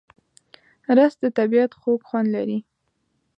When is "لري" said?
2.35-2.59